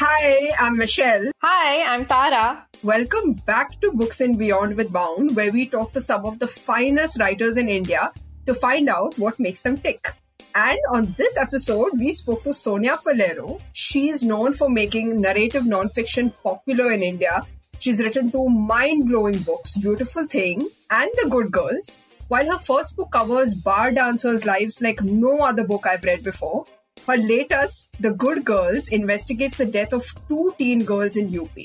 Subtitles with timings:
[0.00, 1.32] Hi, I'm Michelle.
[1.42, 2.64] Hi, I'm Tara.
[2.84, 6.46] Welcome back to Books and Beyond with Bound, where we talk to some of the
[6.46, 8.12] finest writers in India
[8.46, 10.14] to find out what makes them tick.
[10.54, 13.60] And on this episode, we spoke to Sonia Faleiro.
[13.72, 17.40] She's known for making narrative nonfiction popular in India.
[17.80, 20.60] She's written two mind blowing books, Beautiful Thing
[20.92, 21.96] and The Good Girls.
[22.28, 26.66] While her first book covers bar dancers' lives like no other book I've read before,
[27.08, 31.56] her latest, The Good Girls, investigates the death of two teen girls in UP.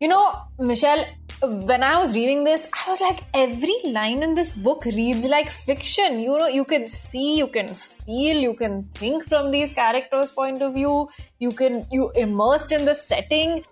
[0.00, 1.04] You know, Michelle,
[1.42, 5.48] when I was reading this, I was like, every line in this book reads like
[5.48, 6.20] fiction.
[6.20, 10.62] You know, you can see, you can feel, you can think from these characters' point
[10.62, 11.08] of view.
[11.38, 13.64] You can you immersed in the setting.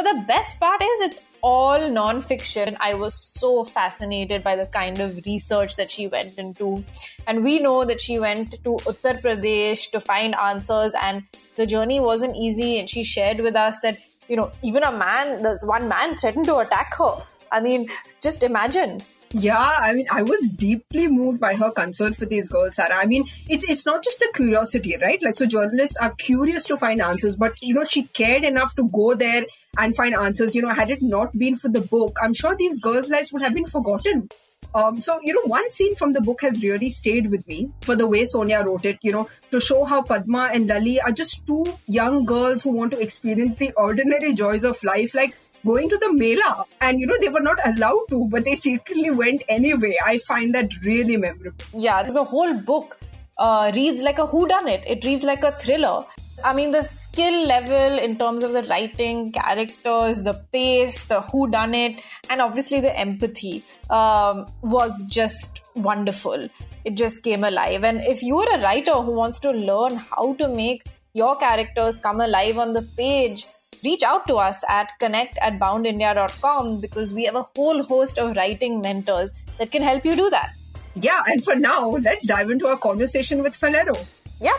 [0.00, 2.74] But the best part is it's all non-fiction.
[2.80, 6.82] I was so fascinated by the kind of research that she went into.
[7.26, 11.24] And we know that she went to Uttar Pradesh to find answers and
[11.56, 12.78] the journey wasn't easy.
[12.78, 16.46] And she shared with us that, you know, even a man, there's one man threatened
[16.46, 17.16] to attack her.
[17.52, 17.90] I mean,
[18.22, 19.00] just imagine.
[19.32, 22.96] Yeah, I mean, I was deeply moved by her concern for these girls, Sarah.
[22.96, 25.22] I mean, it's it's not just a curiosity, right?
[25.22, 28.88] Like, so journalists are curious to find answers, but you know, she cared enough to
[28.88, 29.46] go there
[29.78, 30.54] and find answers.
[30.54, 33.42] You know, had it not been for the book, I'm sure these girls' lives would
[33.42, 34.28] have been forgotten.
[34.72, 37.96] Um, so, you know, one scene from the book has really stayed with me for
[37.96, 41.44] the way Sonia wrote it, you know, to show how Padma and Lalli are just
[41.46, 45.12] two young girls who want to experience the ordinary joys of life.
[45.12, 46.64] Like, going to the Mela.
[46.80, 49.96] And, you know, they were not allowed to, but they secretly went anyway.
[50.04, 51.64] I find that really memorable.
[51.74, 52.98] Yeah, there's a whole book
[53.40, 54.84] uh, reads like a whodunit.
[54.86, 56.04] It reads like a thriller.
[56.44, 62.00] I mean, the skill level in terms of the writing, characters, the pace, the whodunit,
[62.28, 66.48] and obviously the empathy um, was just wonderful.
[66.84, 67.84] It just came alive.
[67.84, 70.82] And if you are a writer who wants to learn how to make
[71.14, 73.46] your characters come alive on the page,
[73.82, 78.36] reach out to us at connect at boundindia.com because we have a whole host of
[78.36, 80.50] writing mentors that can help you do that.
[80.96, 83.94] Yeah, and for now, let's dive into our conversation with Faleiro.
[84.40, 84.58] Yeah.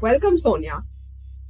[0.00, 0.82] Welcome, Sonia.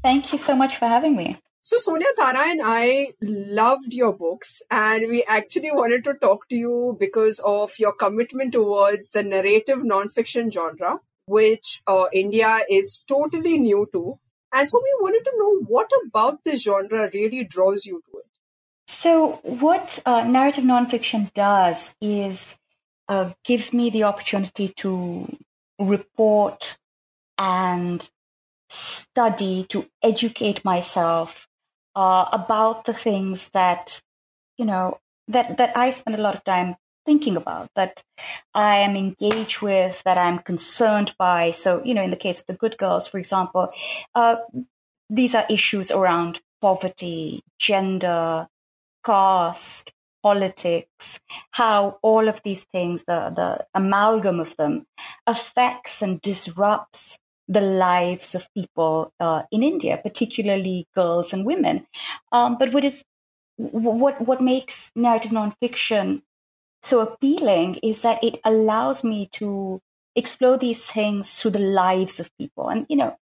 [0.03, 1.37] Thank you so much for having me.
[1.63, 6.57] So, Sonia Tara and I loved your books, and we actually wanted to talk to
[6.57, 13.59] you because of your commitment towards the narrative nonfiction genre, which uh, India is totally
[13.59, 14.19] new to.
[14.53, 18.01] And so, we wanted to know what about this genre really draws you.
[18.87, 22.59] So, what uh, narrative nonfiction does is
[23.09, 25.27] uh, gives me the opportunity to
[25.79, 26.79] report
[27.39, 28.09] and
[28.69, 31.49] study, to educate myself
[31.95, 34.01] uh, about the things that,
[34.57, 34.99] you know,
[35.29, 38.03] that, that I spend a lot of time thinking about, that
[38.55, 41.53] I am engaged with, that I'm concerned by.
[41.53, 43.71] So, you know, in the case of the good girls, for example,
[44.15, 44.37] uh,
[45.11, 48.49] these are issues around poverty, gender,
[49.07, 51.21] caste, politics,
[51.53, 54.85] how all of these things, the, the amalgam of them,
[55.27, 57.19] affects and disrupts
[57.49, 61.87] the lives of people uh, in India, particularly girls and women.
[62.33, 63.05] Um, but what is
[63.57, 66.23] what what makes narrative nonfiction
[66.83, 69.81] so appealing is that it allows me to
[70.15, 73.17] explore these things through the lives of people, and you know,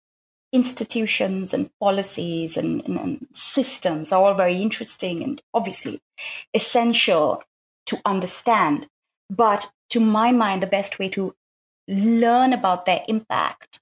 [0.55, 6.01] institutions and policies and, and, and systems are all very interesting and obviously
[6.55, 7.43] essential
[7.87, 8.87] to understand.
[9.29, 11.35] But to my mind, the best way to
[11.89, 13.81] learn about their impact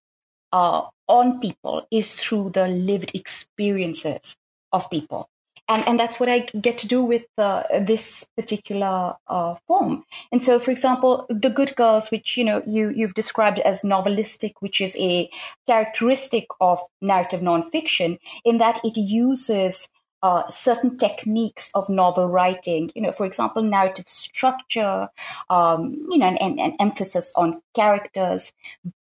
[0.52, 4.34] uh, on people is through the lived experiences
[4.72, 5.28] of people.
[5.68, 10.04] And, and that's what I get to do with uh, this particular uh, form.
[10.30, 14.54] And so, for example, the Good Girls, which you know you you've described as novelistic,
[14.60, 15.30] which is a
[15.66, 19.88] characteristic of narrative nonfiction, in that it uses
[20.22, 25.08] uh, certain techniques of novel writing, you know, for example, narrative structure,
[25.50, 28.52] um, you know, and, and, emphasis on characters,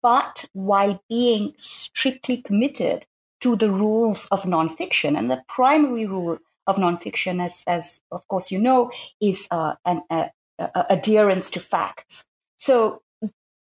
[0.01, 3.05] but while being strictly committed
[3.41, 5.17] to the rules of nonfiction.
[5.17, 10.01] And the primary rule of nonfiction, as, as of course you know, is uh, an
[10.09, 10.27] uh,
[10.89, 12.25] adherence to facts.
[12.57, 13.01] So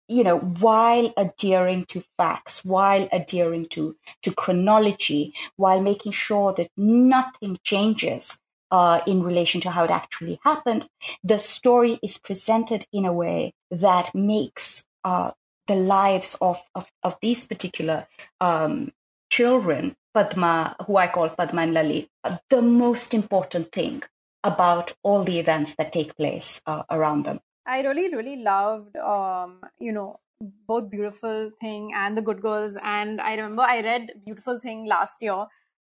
[0.09, 6.71] you know, while adhering to facts, while adhering to, to chronology, while making sure that
[6.75, 8.39] nothing changes
[8.71, 10.87] uh, in relation to how it actually happened,
[11.23, 15.31] the story is presented in a way that makes uh,
[15.67, 18.07] the lives of, of, of these particular
[18.41, 18.91] um,
[19.29, 22.07] children, Padma, who I call Padma and Lalli,
[22.49, 24.03] the most important thing
[24.43, 27.39] about all the events that take place uh, around them.
[27.65, 30.19] I really, really loved, um, you know,
[30.67, 32.77] both Beautiful Thing and The Good Girls.
[32.81, 35.45] And I remember I read Beautiful Thing last year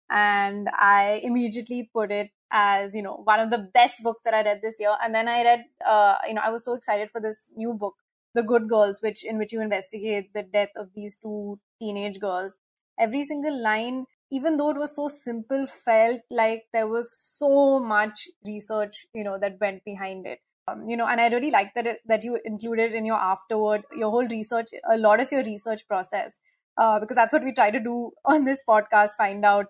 [0.09, 4.43] and I immediately put it as, you know, one of the best books that I
[4.43, 4.93] read this year.
[5.01, 7.95] And then I read, uh, you know, I was so excited for this new book,
[8.35, 12.57] The Good Girls, which in which you investigate the death of these two teenage girls.
[12.99, 18.27] Every single line, even though it was so simple, felt like there was so much
[18.45, 20.39] research, you know, that went behind it.
[20.67, 23.83] Um, you know, and I really like that it, that you included in your afterword
[23.95, 26.39] your whole research, a lot of your research process,
[26.77, 29.11] uh, because that's what we try to do on this podcast.
[29.17, 29.67] Find out,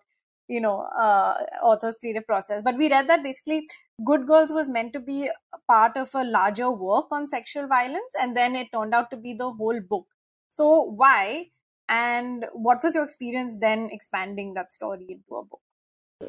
[0.48, 2.62] you know, uh, author's creative process.
[2.62, 3.68] But we read that basically,
[4.06, 5.30] Good Girls was meant to be
[5.68, 9.34] part of a larger work on sexual violence, and then it turned out to be
[9.34, 10.08] the whole book.
[10.50, 11.52] So why?
[11.90, 15.60] And what was your experience then expanding that story into a book?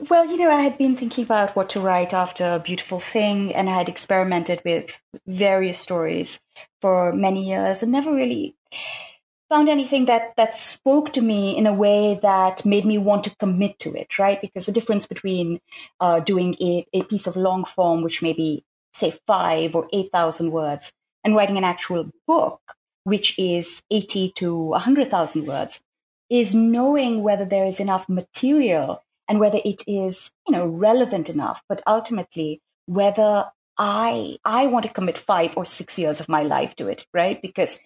[0.08, 3.68] Well, you know, I had been thinking about what to write after Beautiful Thing, and
[3.68, 6.40] I had experimented with various stories
[6.80, 8.56] for many years and never really
[9.50, 13.36] found anything that, that spoke to me in a way that made me want to
[13.36, 14.40] commit to it, right?
[14.40, 15.60] Because the difference between
[16.00, 18.64] uh, doing a, a piece of long form, which may be,
[18.94, 22.62] say, five or 8,000 words, and writing an actual book,
[23.04, 25.82] which is 80 to 100,000 words,
[26.30, 31.62] is knowing whether there is enough material and whether it is, you know, relevant enough,
[31.68, 36.76] but ultimately whether I I want to commit five or six years of my life
[36.76, 37.40] to it, right?
[37.40, 37.80] Because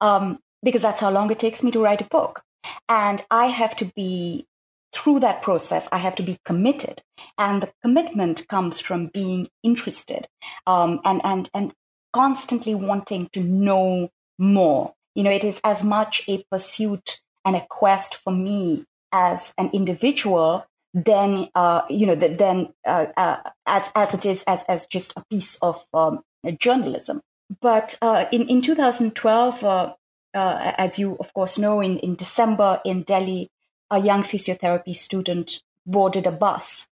[0.00, 2.42] um, because that's how long it takes me to write a book,
[2.88, 4.46] and I have to be
[4.92, 5.88] through that process.
[5.90, 7.02] I have to be committed,
[7.36, 10.26] and the commitment comes from being interested
[10.66, 11.74] um, and and and
[12.12, 14.08] constantly wanting to know
[14.38, 14.94] more.
[15.14, 19.70] You know, it is as much a pursuit and a quest for me as an
[19.72, 23.36] individual than uh, you know then uh, uh,
[23.66, 26.22] as as it is as as just a piece of um,
[26.58, 27.20] journalism.
[27.60, 29.94] But uh, in in 2012, uh,
[30.34, 33.50] uh, as you of course know, in in December in Delhi,
[33.90, 36.88] a young physiotherapy student boarded a bus,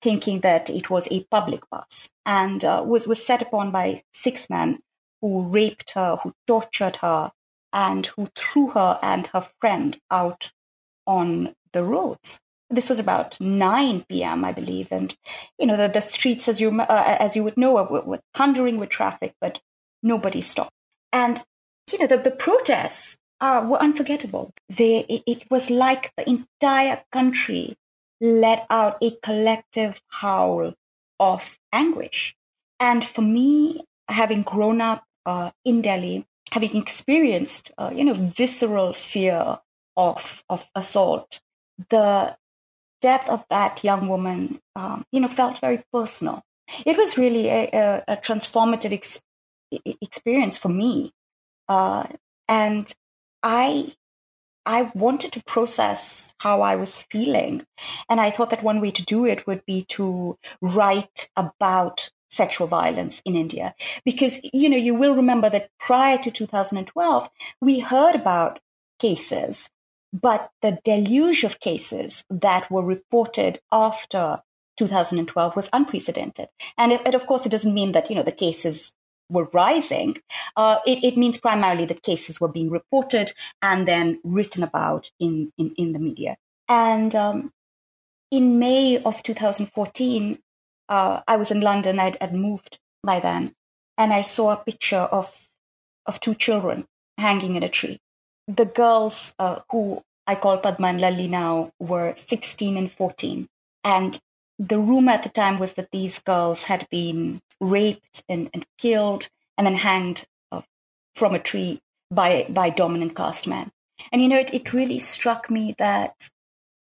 [0.00, 4.78] thinking that it was a public bus, and was was set upon by six men
[5.22, 7.32] who raped her, who tortured her,
[7.72, 10.52] and who threw her and her friend out
[11.06, 12.42] on the roads
[12.72, 15.14] this was about 9 p.m., I believe, and
[15.58, 18.78] you know the, the streets, as you uh, as you would know, were, were thundering
[18.78, 19.60] with traffic, but
[20.02, 20.72] nobody stopped.
[21.12, 21.40] And
[21.92, 24.50] you know the, the protests uh, were unforgettable.
[24.70, 27.76] They, it, it was like the entire country
[28.20, 30.74] let out a collective howl
[31.20, 32.34] of anguish.
[32.80, 38.92] And for me, having grown up uh, in Delhi, having experienced, uh, you know, visceral
[38.92, 39.58] fear
[39.96, 41.40] of of assault,
[41.90, 42.36] the
[43.00, 46.42] death of that young woman, um, you know, felt very personal.
[46.86, 49.22] It was really a, a, a transformative ex-
[50.00, 51.12] experience for me,
[51.68, 52.06] uh,
[52.48, 52.92] and
[53.42, 53.92] I
[54.64, 57.66] I wanted to process how I was feeling,
[58.08, 62.66] and I thought that one way to do it would be to write about sexual
[62.66, 63.74] violence in India,
[64.04, 67.28] because you know you will remember that prior to 2012
[67.60, 68.58] we heard about
[68.98, 69.68] cases
[70.12, 74.42] but the deluge of cases that were reported after
[74.76, 76.48] 2012 was unprecedented.
[76.76, 78.94] And it, it, of course, it doesn't mean that, you know, the cases
[79.30, 80.16] were rising.
[80.56, 83.32] Uh, it, it, means primarily that cases were being reported
[83.62, 86.36] and then written about in, in, in the media.
[86.68, 87.52] And um,
[88.30, 90.38] in May of 2014,
[90.88, 91.98] uh, I was in London.
[91.98, 93.54] I'd, I'd moved by then,
[93.98, 95.34] and I saw a picture of
[96.06, 96.86] of two children
[97.18, 98.00] hanging in a tree
[98.48, 103.48] the girls uh, who I call Padma and Lalli now were 16 and 14.
[103.84, 104.18] And
[104.58, 109.28] the rumor at the time was that these girls had been raped and, and killed
[109.56, 110.62] and then hanged uh,
[111.14, 113.70] from a tree by, by dominant caste men.
[114.10, 116.28] And you know, it, it really struck me that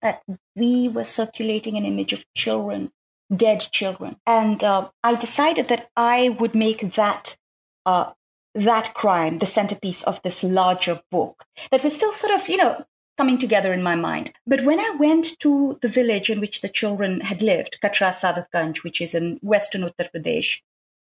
[0.03, 0.23] that
[0.55, 2.93] we were circulating an image of children,
[3.37, 4.17] dead children.
[4.27, 7.37] And uh, I decided that I would make that
[7.87, 8.13] uh,
[8.55, 12.85] that crime the centerpiece of this larger book that was still sort of, you know,
[13.17, 14.33] coming together in my mind.
[14.47, 18.83] But when I went to the village in which the children had lived, Katra Sadatganj,
[18.83, 20.61] which is in western Uttar Pradesh,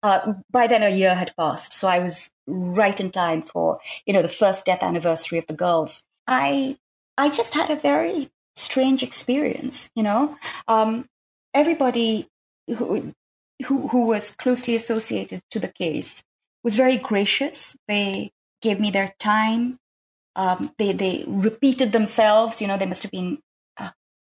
[0.02, 4.12] uh, by then a year had passed, so I was right in time for you
[4.12, 6.04] know the first death anniversary of the girls.
[6.26, 6.76] I
[7.16, 9.90] I just had a very strange experience.
[9.96, 11.08] You know, um,
[11.54, 12.28] everybody
[12.66, 13.12] who,
[13.66, 16.22] who who was closely associated to the case
[16.62, 17.76] was very gracious.
[17.88, 18.30] They
[18.62, 19.78] gave me their time.
[20.36, 22.60] Um, they they repeated themselves.
[22.60, 23.38] You know, they must have been,
[23.78, 23.90] uh,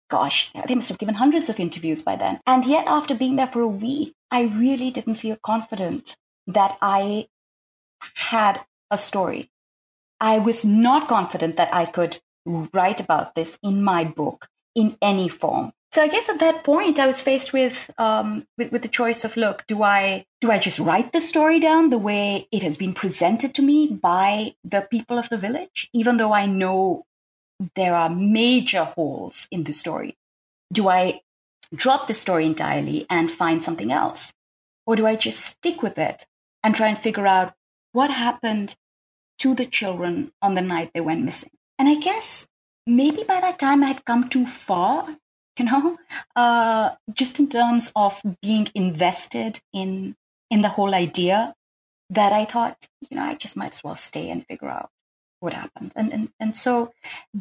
[0.10, 2.40] gosh, they must have given hundreds of interviews by then.
[2.46, 6.16] And yet, after being there for a week, I really didn't feel confident
[6.48, 7.28] that I
[8.16, 8.60] had
[8.92, 9.50] a story.
[10.20, 15.30] I was not confident that I could write about this in my book in any
[15.30, 15.72] form.
[15.92, 19.26] So I guess at that point I was faced with, um, with with the choice
[19.26, 22.78] of look, do I do I just write the story down the way it has
[22.78, 27.06] been presented to me by the people of the village, even though I know
[27.76, 30.16] there are major holes in the story?
[30.72, 31.22] Do I
[31.76, 34.34] drop the story entirely and find something else?
[34.86, 36.26] Or do I just stick with it
[36.64, 37.54] and try and figure out
[37.94, 38.76] what happened
[39.40, 41.52] to the children on the night they went missing?
[41.80, 42.48] And I guess
[42.86, 45.08] maybe by that time I had come too far,
[45.60, 45.98] you know,
[46.36, 50.16] uh, just in terms of being invested in
[50.50, 51.54] in the whole idea
[52.12, 52.78] that I thought,
[53.10, 54.90] you know, I just might as well stay and figure out
[55.40, 55.94] what happened.
[55.96, 56.92] And and, and so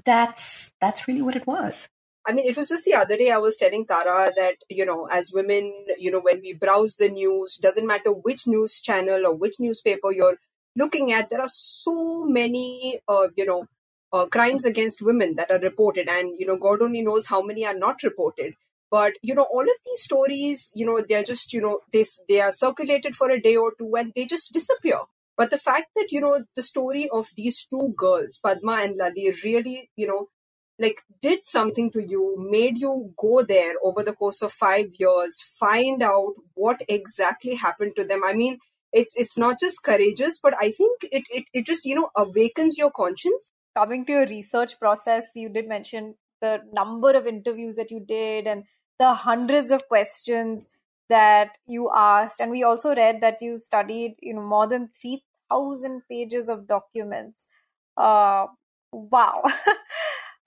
[0.04, 1.88] that's that's really what it was.
[2.26, 5.06] I mean, it was just the other day I was telling Tara that, you know,
[5.06, 9.34] as women, you know, when we browse the news, doesn't matter which news channel or
[9.34, 10.36] which newspaper you're
[10.76, 13.66] looking at, there are so many, uh, you know,
[14.12, 16.08] uh, crimes against women that are reported.
[16.08, 18.54] And, you know, God only knows how many are not reported.
[18.90, 22.40] But, you know, all of these stories, you know, they're just, you know, they, they
[22.40, 25.00] are circulated for a day or two and they just disappear.
[25.36, 29.30] But the fact that, you know, the story of these two girls, Padma and Lalli,
[29.44, 30.28] really, you know,
[30.78, 35.42] like did something to you made you go there over the course of 5 years
[35.58, 38.58] find out what exactly happened to them i mean
[38.92, 42.78] it's it's not just courageous but i think it it, it just you know awakens
[42.78, 47.90] your conscience coming to your research process you did mention the number of interviews that
[47.90, 48.64] you did and
[48.98, 50.66] the hundreds of questions
[51.08, 52.40] that you asked.
[52.40, 57.46] And we also read that you studied you know more than 3000 pages of documents.
[57.96, 58.46] Uh
[58.92, 59.42] wow.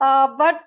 [0.02, 0.62] Uh, but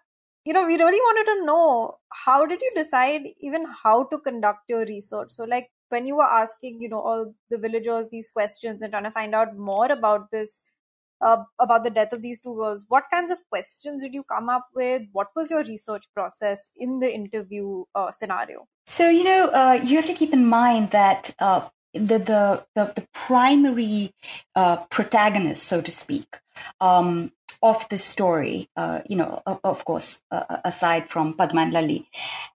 [0.45, 4.62] you know, we really wanted to know how did you decide even how to conduct
[4.69, 5.29] your research?
[5.31, 9.03] So, like when you were asking, you know, all the villagers these questions and trying
[9.03, 10.62] to find out more about this,
[11.22, 14.50] uh, about the death of these two girls, what kinds of questions did you come
[14.50, 15.03] up with?
[15.12, 18.67] What was your research process in the interview uh, scenario?
[18.86, 22.93] So, you know, uh, you have to keep in mind that uh, the, the, the,
[22.95, 24.13] the, primary
[24.55, 26.27] uh, protagonist, so to speak,
[26.79, 27.31] um,
[27.63, 32.05] of the story, uh, you know, of, course, uh, uh aside from Padma Lalli,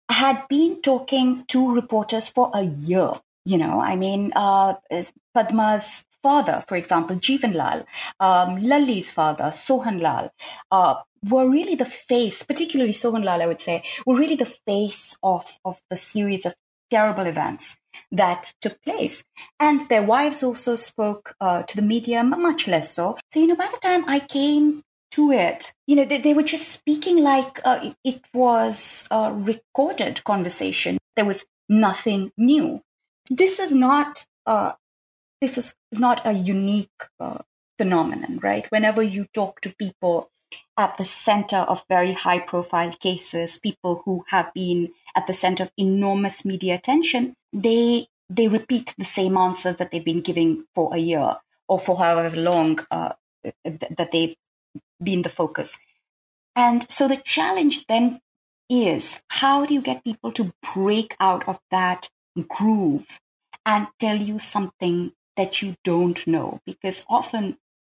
[0.09, 3.13] had been talking to reporters for a year.
[3.45, 4.75] You know, I mean, uh,
[5.35, 7.87] Padma's father, for example, Jeevan Lal,
[8.19, 10.33] um, Lalli's father, Sohan Lal,
[10.71, 10.97] uh,
[11.29, 15.51] were really the face, particularly Sohan Lal, I would say, were really the face of,
[15.65, 16.55] of the series of
[16.91, 17.79] terrible events
[18.13, 19.25] that took place.
[19.59, 23.19] And their wives also spoke uh, to the media, much less so.
[23.33, 25.73] So, you know, by the time I came to it.
[25.87, 30.99] You know, they, they were just speaking like uh, it was a recorded conversation.
[31.17, 32.81] There was nothing new.
[33.29, 34.73] This is not uh,
[35.41, 37.39] this is not a unique uh,
[37.79, 38.67] phenomenon, right?
[38.71, 40.31] Whenever you talk to people
[40.77, 45.63] at the center of very high profile cases, people who have been at the center
[45.63, 50.95] of enormous media attention, they they repeat the same answers that they've been giving for
[50.95, 51.37] a year
[51.69, 53.13] or for however long uh,
[53.65, 54.37] that they've
[55.03, 55.79] been the focus.
[56.55, 58.21] And so the challenge then
[58.69, 62.09] is how do you get people to break out of that
[62.49, 63.07] groove
[63.67, 66.61] and tell you something that you don't know?
[66.67, 67.57] Because often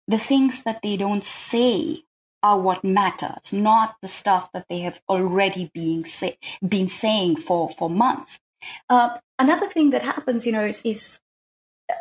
[0.07, 2.03] the things that they don't say
[2.43, 7.69] are what matters, not the stuff that they have already been, say, been saying for,
[7.69, 8.39] for months.
[8.89, 11.19] Uh, another thing that happens, you know, is, is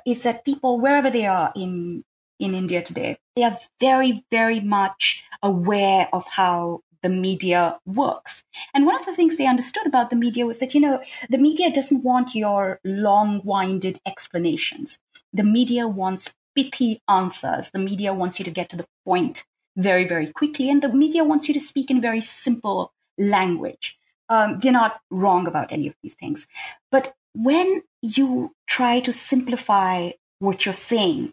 [0.06, 2.04] is that people, wherever they are in
[2.40, 3.18] in India today.
[3.36, 8.44] They are very, very much aware of how the media works.
[8.74, 11.38] And one of the things they understood about the media was that, you know, the
[11.38, 14.98] media doesn't want your long winded explanations.
[15.32, 17.70] The media wants pithy answers.
[17.70, 19.44] The media wants you to get to the point
[19.76, 20.70] very, very quickly.
[20.70, 23.98] And the media wants you to speak in very simple language.
[24.28, 26.46] Um, they're not wrong about any of these things.
[26.90, 31.32] But when you try to simplify what you're saying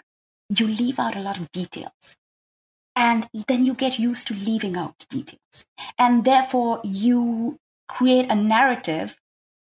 [0.49, 2.17] you leave out a lot of details.
[2.95, 5.65] And then you get used to leaving out details.
[5.99, 9.19] And therefore, you create a narrative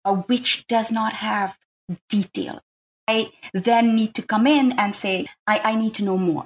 [0.03, 1.58] uh, which does not have
[2.10, 2.62] detail.
[3.07, 6.45] I then need to come in and say, I, I need to know more.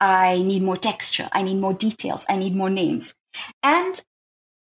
[0.00, 1.28] I need more texture.
[1.32, 2.26] I need more details.
[2.28, 3.14] I need more names.
[3.62, 4.00] And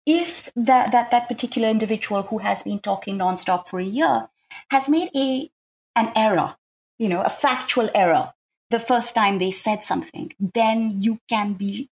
[0.06, 4.28] if that, that, that particular individual who has been talking nonstop for a year
[4.72, 5.50] has made a
[5.96, 6.56] an error,
[6.98, 8.34] you know, a factual error,
[8.70, 11.90] the first time they said something, then you can be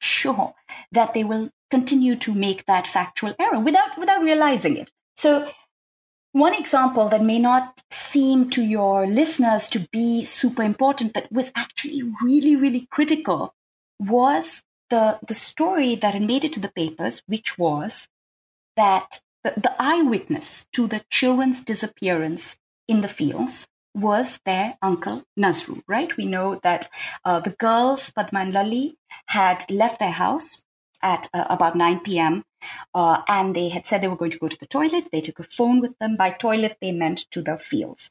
[0.00, 0.54] sure
[0.92, 4.90] that they will continue to make that factual error without without realizing it.
[5.14, 5.48] So
[6.34, 11.52] one example that may not seem to your listeners to be super important, but was
[11.54, 13.54] actually really, really critical
[14.00, 18.08] was the, the story that had made it to the papers, which was
[18.74, 22.56] that the, the eyewitness to the children's disappearance
[22.88, 26.16] in the fields was their uncle Nazru, right?
[26.16, 26.88] We know that
[27.24, 30.63] uh, the girls, Padma and Lalli, had left their house
[31.04, 32.42] at uh, about 9 p.m.
[32.94, 35.10] Uh, and they had said they were going to go to the toilet.
[35.12, 36.16] They took a phone with them.
[36.16, 38.10] By toilet, they meant to the fields.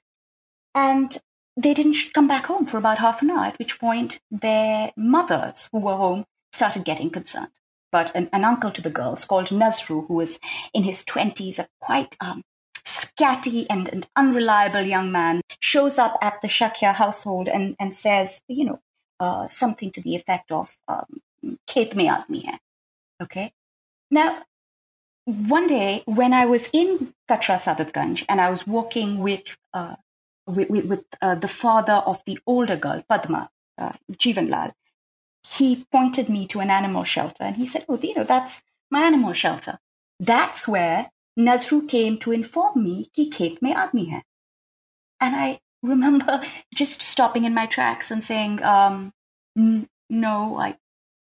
[0.75, 1.15] And
[1.57, 5.69] they didn't come back home for about half an hour, at which point their mothers
[5.71, 7.51] who were home started getting concerned.
[7.91, 10.39] But an, an uncle to the girls called Nazru, who was
[10.73, 12.43] in his 20s, a quite um,
[12.85, 18.41] scatty and, and, unreliable young man, shows up at the Shakya household and, and says,
[18.47, 18.79] you know,
[19.19, 21.21] uh, something to the effect of, um.
[23.21, 23.51] Okay.
[24.11, 24.43] Now,
[25.25, 29.95] one day when I was in Katra Sadatganj and I was walking with uh,
[30.45, 34.73] with, with, uh, the father of the older girl, Padma, uh, Jivan Lal,
[35.47, 39.03] he pointed me to an animal shelter and he said, Oh, you know, that's my
[39.03, 39.79] animal shelter.
[40.19, 44.23] That's where Nazru came to inform me ki khet mein aadmi hai.
[45.19, 46.41] And I remember
[46.75, 49.13] just stopping in my tracks and saying, um,
[49.55, 50.77] No, I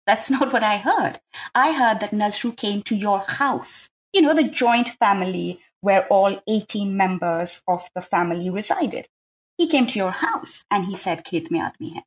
[0.07, 1.19] that's not what I heard.
[1.55, 6.41] I heard that Nazru came to your house, you know, the joint family where all
[6.47, 9.07] 18 members of the family resided.
[9.59, 12.03] He came to your house and he said, Khet mein aadmi hai.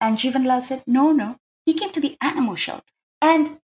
[0.00, 2.82] And Jivanlal said, no, no, he came to the animal shelter.
[3.22, 3.58] And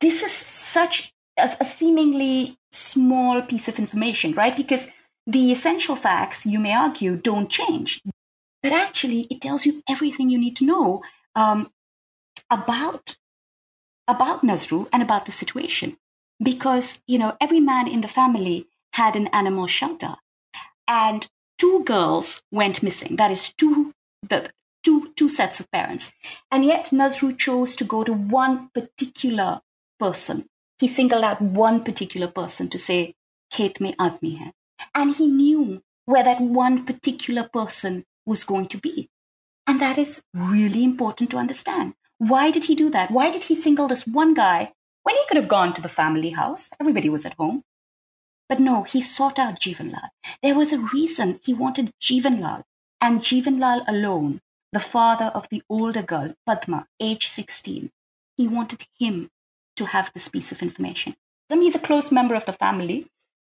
[0.00, 4.56] this is such a, a seemingly small piece of information, right?
[4.56, 4.88] Because
[5.26, 8.02] the essential facts, you may argue, don't change.
[8.62, 11.02] But actually, it tells you everything you need to know
[11.34, 11.68] um,
[12.52, 13.16] about
[14.06, 15.96] about Nazru and about the situation.
[16.42, 20.14] Because, you know, every man in the family had an animal shelter.
[20.86, 21.26] And
[21.58, 23.16] two girls went missing.
[23.16, 23.92] That is two
[24.28, 24.50] the
[24.84, 26.12] two two sets of parents.
[26.50, 29.60] And yet Nazru chose to go to one particular
[29.98, 30.44] person.
[30.78, 33.14] He singled out one particular person to say,
[33.52, 34.52] Khet mein aadmi hai.
[34.94, 39.08] And he knew where that one particular person was going to be.
[39.66, 41.94] And that is really important to understand.
[42.22, 43.10] Why did he do that?
[43.10, 46.30] Why did he single this one guy when he could have gone to the family
[46.30, 46.70] house?
[46.78, 47.64] Everybody was at home.
[48.48, 50.08] But no, he sought out Jivanlal.
[50.40, 52.62] There was a reason he wanted Jivanlal
[53.00, 57.90] and Jivanlal alone, the father of the older girl, Padma, age 16.
[58.36, 59.28] He wanted him
[59.74, 61.16] to have this piece of information.
[61.50, 63.08] I mean, he's a close member of the family,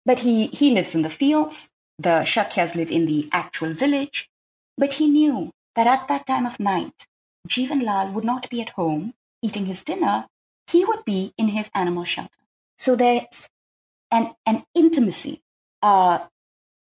[0.07, 1.71] but he, he lives in the fields.
[1.99, 4.31] The Shakyas live in the actual village.
[4.79, 7.07] But he knew that at that time of night,
[7.49, 10.27] Jivanlal would not be at home eating his dinner,
[10.71, 12.31] he would be in his animal shelter.
[12.79, 13.49] So there's
[14.11, 15.43] an, an intimacy
[15.83, 16.19] uh,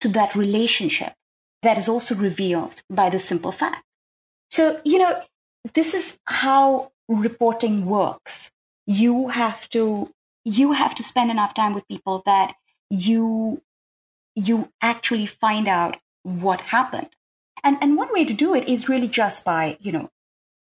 [0.02, 1.14] to that relationship
[1.62, 3.84] that is also revealed by the simple fact.
[4.50, 5.22] So, you know,
[5.74, 8.52] this is how reporting works.
[8.86, 10.10] You have to
[10.46, 12.56] you have to spend enough time with people that
[12.90, 13.62] you
[14.36, 17.10] you actually find out what happened.
[17.64, 20.10] And and one way to do it is really just by, you know,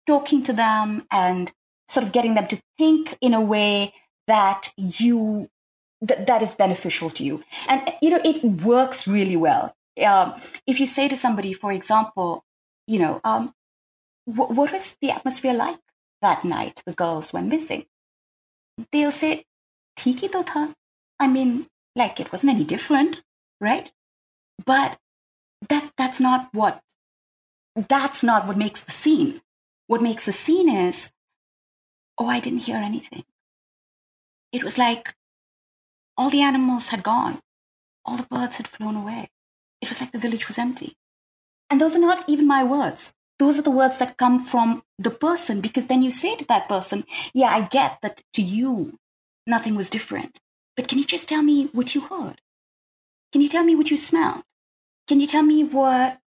[0.08, 1.52] talking to them and
[1.88, 3.94] sort of getting them to think in a way
[4.28, 5.50] that you
[6.02, 7.44] that, that is beneficial to you.
[7.68, 9.76] And you know it works really well.
[10.06, 10.36] Um,
[10.68, 12.44] if you say to somebody for example
[12.88, 13.54] you know um,
[14.26, 15.80] wh- what was the atmosphere like
[16.22, 17.86] that night the girls went missing?
[18.92, 19.46] They'll say
[19.96, 20.74] tiki to tha.
[21.20, 23.22] i mean like it wasn't any different
[23.62, 23.92] right?
[24.66, 24.98] But
[25.70, 26.82] that that's not what
[27.76, 29.42] that's not what makes the scene
[29.88, 31.12] what makes a scene is,
[32.17, 33.24] oh, I didn't hear anything.
[34.52, 35.13] It was like
[36.17, 37.39] all the animals had gone,
[38.06, 39.30] all the birds had flown away.
[39.82, 40.96] It was like the village was empty.
[41.69, 43.13] And those are not even my words.
[43.39, 46.69] Those are the words that come from the person because then you say to that
[46.69, 48.98] person, Yeah, I get that to you,
[49.48, 50.39] nothing was different.
[50.76, 52.39] But can you just tell me what you heard?
[53.32, 54.43] Can you tell me what you smelled?
[55.08, 56.19] Can you tell me what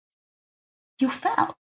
[1.00, 1.56] you felt?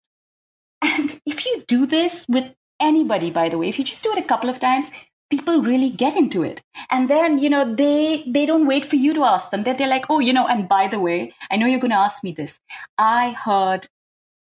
[1.26, 4.28] If you do this with anybody, by the way, if you just do it a
[4.28, 4.92] couple of times,
[5.30, 6.62] people really get into it.
[6.90, 9.64] And then, you know, they they don't wait for you to ask them.
[9.64, 11.98] They're, they're like, oh, you know, and by the way, I know you're going to
[11.98, 12.60] ask me this.
[12.98, 13.88] I heard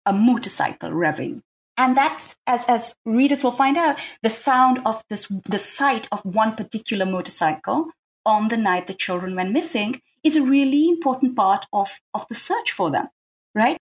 [0.06, 1.42] a motorcycle revving.
[1.78, 6.24] And that, as, as readers will find out, the sound of this, the sight of
[6.26, 7.90] one particular motorcycle
[8.26, 12.36] on the night the children went missing is a really important part of, of the
[12.36, 13.08] search for them,
[13.56, 13.78] right?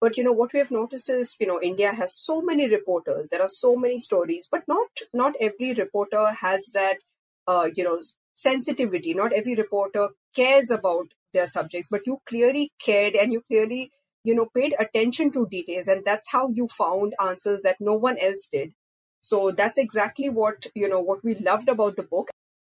[0.00, 3.28] But you know what we have noticed is you know india has so many reporters.
[3.30, 6.98] There are so many stories but not not every reporter has that
[7.46, 8.00] uh, you know
[8.34, 9.14] sensitivity.
[9.14, 13.90] Not every reporter cares about their subjects but you clearly cared and you clearly
[14.24, 18.18] you know paid attention to details and that's how you found answers that no one
[18.18, 18.72] else did.
[19.20, 22.30] So that's exactly what, you know, what we loved about the book.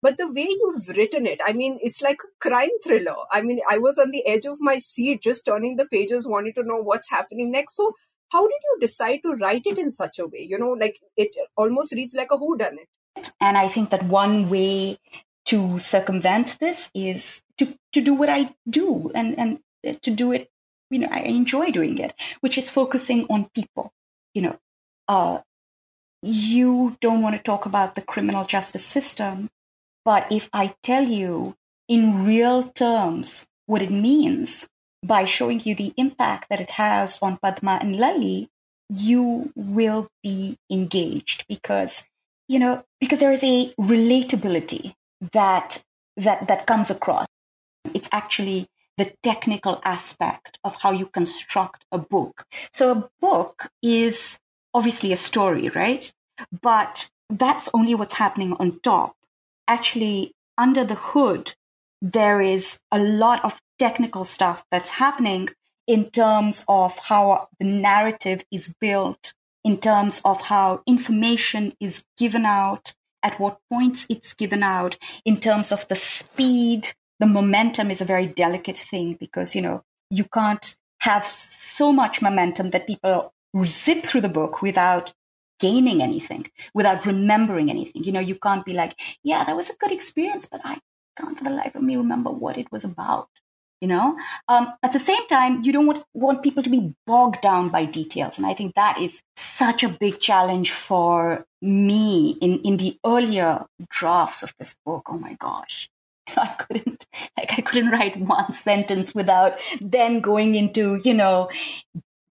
[0.00, 3.16] But the way you've written it, I mean, it's like a crime thriller.
[3.32, 6.54] I mean, I was on the edge of my seat just turning the pages, wanting
[6.54, 7.76] to know what's happening next.
[7.76, 7.94] So
[8.30, 10.46] how did you decide to write it in such a way?
[10.48, 12.86] You know, like it almost reads like a whodunit.
[13.40, 14.98] And I think that one way
[15.46, 20.48] to circumvent this is to, to do what I do and, and to do it,
[20.90, 23.92] you know, I enjoy doing it, which is focusing on people.
[24.34, 24.58] You know,
[25.08, 25.40] uh,
[26.22, 29.48] you don't want to talk about the criminal justice system,
[30.08, 31.54] but if I tell you
[31.86, 34.66] in real terms what it means
[35.04, 38.48] by showing you the impact that it has on Padma and Lalli,
[38.88, 42.08] you will be engaged because,
[42.48, 44.94] you know, because there is a relatability
[45.32, 45.84] that
[46.16, 47.26] that that comes across.
[47.92, 48.66] It's actually
[48.96, 52.46] the technical aspect of how you construct a book.
[52.72, 54.40] So a book is
[54.72, 56.10] obviously a story, right?
[56.62, 59.17] But that's only what's happening on top.
[59.68, 61.54] Actually, under the hood,
[62.00, 65.48] there is a lot of technical stuff that's happening
[65.86, 72.46] in terms of how the narrative is built, in terms of how information is given
[72.46, 76.88] out, at what points it's given out, in terms of the speed.
[77.20, 82.22] The momentum is a very delicate thing because, you know, you can't have so much
[82.22, 83.32] momentum that people
[83.64, 85.12] zip through the book without
[85.58, 88.04] gaining anything, without remembering anything.
[88.04, 90.78] You know, you can't be like, yeah, that was a good experience, but I
[91.16, 93.28] can't for the life of me remember what it was about
[93.80, 94.18] you know?
[94.48, 97.84] Um, at the same time you don't want, want people to be bogged down by
[97.84, 102.98] details and i think that is such a big challenge for me in, in the
[103.04, 105.08] earlier drafts of this book.
[105.10, 105.88] Oh my gosh.
[106.36, 111.48] I couldn't like i couldn't write one sentence without then going into you know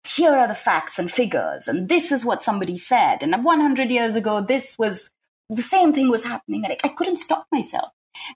[0.08, 4.16] here are the facts and figures and this is what somebody said and 100 years
[4.16, 5.10] ago this was
[5.50, 7.90] the same thing was happening and I, I couldn't stop myself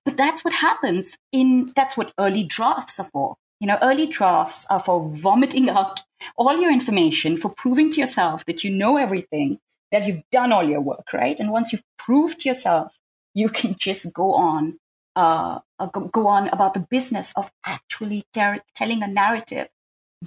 [0.04, 3.36] but that's what happens in, that's what early drafts are for.
[3.60, 6.00] You know, early drafts are for vomiting out
[6.36, 9.58] all your information, for proving to yourself that you know everything,
[9.92, 11.38] that you've done all your work, right?
[11.38, 12.96] And once you've proved to yourself,
[13.34, 14.78] you can just go on,
[15.14, 19.68] uh, uh go, on about the business of actually ter- telling a narrative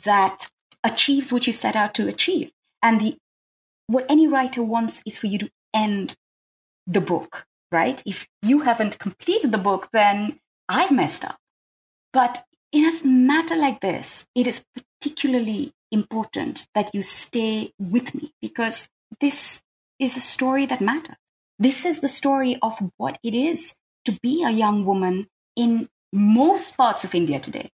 [0.06, 0.50] that
[0.86, 2.52] achieves what you set out to achieve.
[2.82, 3.17] And the
[3.88, 6.15] what any writer wants is for you to end
[6.88, 7.45] the book
[7.76, 8.02] right?
[8.06, 11.38] If you haven't completed the book, then I've messed up.
[12.13, 18.32] But in a matter like this, it is particularly important that you stay with me
[18.41, 19.62] because this
[20.00, 21.17] is a story that matters.
[21.60, 26.78] This is the story of what it is to be a young woman in most
[26.78, 27.69] parts of India today,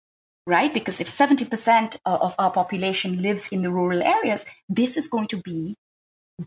[0.47, 0.73] right?
[0.73, 5.37] Because if 70% of our population lives in the rural areas, this is going to
[5.37, 5.75] be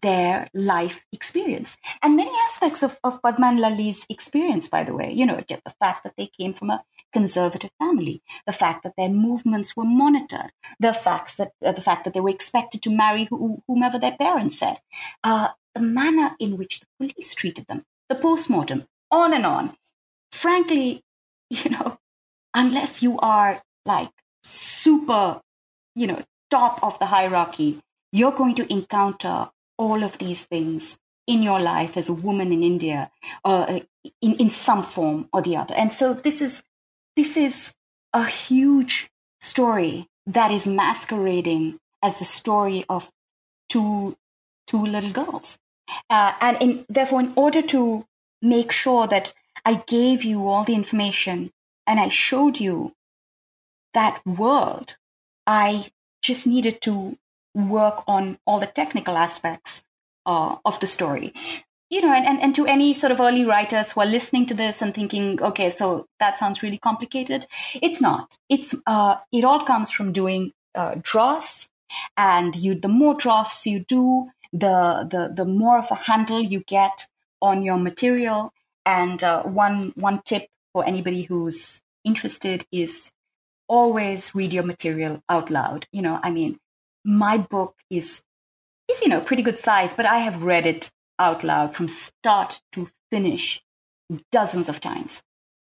[0.03, 1.77] their life experience.
[2.03, 5.75] And many aspects of, of Padma and Lalli's experience, by the way, you know, the
[5.81, 10.51] fact that they came from a conservative family, the fact that their movements were monitored,
[10.81, 14.17] the facts that uh, the fact that they were expected to marry who, whomever their
[14.17, 14.79] parents said,
[15.23, 19.73] uh, the manner in which the police treated them, the postmortem, on and on.
[20.33, 21.03] Frankly,
[21.51, 21.97] you know,
[22.55, 24.11] unless you are like
[24.43, 25.41] super,
[25.95, 27.81] you know, top of the hierarchy,
[28.13, 32.63] you're going to encounter all of these things in your life as a woman in
[32.63, 33.11] India,
[33.45, 33.81] uh,
[34.21, 35.75] in in some form or the other.
[35.75, 36.63] And so this is
[37.17, 37.75] this is
[38.13, 43.11] a huge story that is masquerading as the story of
[43.69, 44.17] two
[44.67, 45.59] two little girls.
[46.09, 48.05] Uh, and in, therefore, in order to
[48.41, 49.33] make sure that
[49.65, 51.51] I gave you all the information
[51.87, 52.93] and I showed you
[53.95, 54.97] that world,
[55.47, 55.87] I
[56.23, 57.17] just needed to
[57.55, 59.85] work on all the technical aspects
[60.27, 61.33] uh, of the story.
[61.91, 64.55] You know, and, and, and to any sort of early writers who are listening to
[64.55, 67.47] this and thinking, okay, so that sounds really complicated.
[67.75, 68.37] It's not.
[68.49, 71.71] It's uh, it all comes from doing uh, drafts,
[72.17, 76.65] and you the more drafts you do, the the the more of a handle you
[76.67, 77.07] get
[77.41, 78.53] on your material.
[78.85, 83.13] And uh, one one tip for anybody who's interested is
[83.69, 85.87] always read your material out loud.
[85.93, 86.59] You know, I mean,
[87.05, 88.25] my book is
[88.91, 92.61] is you know pretty good size, but I have read it out loud from start
[92.73, 93.63] to finish
[94.31, 95.23] dozens of times.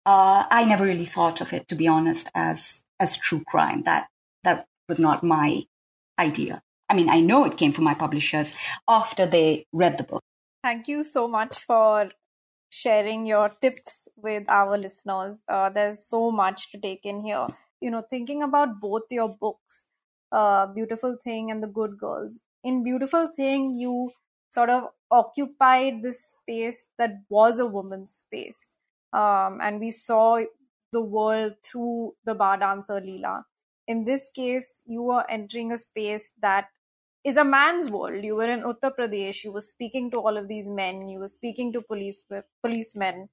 [0.05, 3.83] Uh, I never really thought of it, to be honest, as as true crime.
[3.83, 4.07] That
[4.43, 5.63] that was not my
[6.19, 6.61] idea.
[6.89, 8.57] I mean, I know it came from my publishers
[8.87, 10.23] after they read the book.
[10.63, 12.09] Thank you so much for
[12.69, 15.41] sharing your tips with our listeners.
[15.47, 17.47] Uh, there's so much to take in here.
[17.81, 19.87] You know, thinking about both your books,
[20.31, 22.43] uh, Beautiful Thing and The Good Girls.
[22.63, 24.11] In Beautiful Thing, you
[24.51, 28.77] sort of occupied this space that was a woman's space.
[29.13, 30.41] Um, and we saw
[30.91, 33.43] the world through the bar dancer Leela.
[33.87, 36.65] In this case, you were entering a space that
[37.23, 38.23] is a man's world.
[38.23, 39.43] You were in Uttar Pradesh.
[39.43, 41.07] You were speaking to all of these men.
[41.07, 42.23] You were speaking to police
[42.63, 43.29] policemen.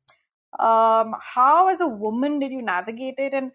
[0.58, 3.50] Um, how, as a woman, did you navigate it, and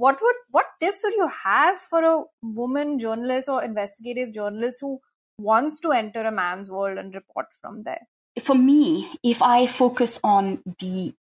[0.00, 4.98] what would what tips would you have for a woman journalist or investigative journalist who
[5.38, 8.00] wants to enter a man's world and report from there?
[8.42, 11.14] For me, if I focus on the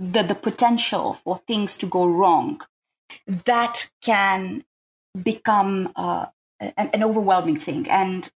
[0.00, 2.60] the, the potential for things to go wrong,
[3.46, 4.64] that can
[5.30, 6.26] become uh,
[6.60, 8.30] an, an, overwhelming thing and,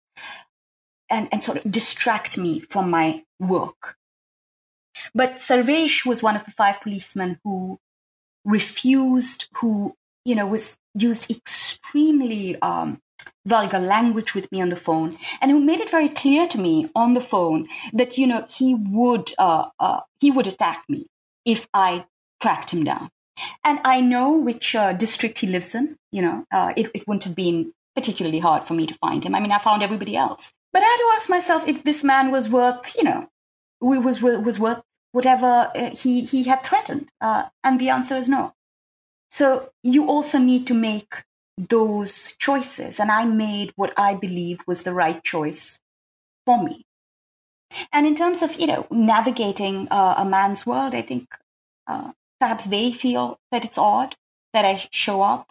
[1.11, 3.97] and and sort of distract me from my work.
[5.15, 7.81] But Sarvesh was one of the five policemen who
[8.45, 13.01] refused, who you know was used extremely um,
[13.47, 16.91] vulgar language with me on the phone, and who made it very clear to me
[16.95, 21.07] on the phone that you know he would uh, uh, he would attack me
[21.45, 22.07] if I
[22.41, 23.11] tracked him down.
[23.65, 25.97] And I know which uh, district he lives in.
[26.13, 29.35] You know, uh, it, it wouldn't have been particularly hard for me to find him.
[29.35, 30.53] I mean, I found everybody else.
[30.73, 33.29] But I had to ask myself if this man was worth, you know,
[33.81, 34.83] was was worth
[35.15, 37.09] whatever uh, he he had threatened.
[37.21, 38.53] Uh, and the answer is no.
[39.31, 41.23] So you also need to make
[41.57, 45.81] those choices, and I made what I believe was the right choice
[46.47, 46.85] for me.
[47.93, 51.29] And in terms of you know navigating uh, a man's world, I think
[51.87, 54.17] uh, perhaps they feel that it's odd
[54.53, 55.49] that I show up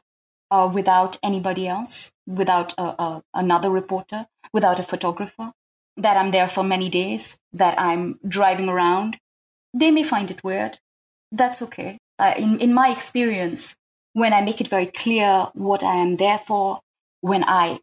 [0.52, 5.52] uh, without anybody else, without a, a, another reporter, without a photographer,
[5.98, 9.18] that I'm there for many days, that I'm driving around.
[9.74, 10.80] They may find it weird.
[11.32, 11.98] That's okay.
[12.20, 13.76] Uh, in in my experience,
[14.14, 16.80] when I make it very clear what I am there for,
[17.22, 17.80] when I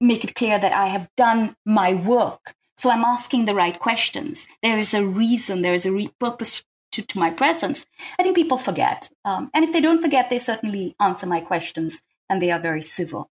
[0.00, 4.48] make it clear that I have done my work so I'm asking the right questions.
[4.62, 7.86] There is a reason, there is a re- purpose to, to, my presence.
[8.18, 9.10] I think people forget.
[9.24, 12.82] Um, and if they don't forget, they certainly answer my questions and they are very
[12.82, 13.30] civil.